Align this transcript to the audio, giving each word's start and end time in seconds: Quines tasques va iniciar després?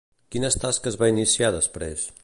Quines 0.35 0.57
tasques 0.63 0.97
va 1.03 1.11
iniciar 1.13 1.53
després? 1.59 2.11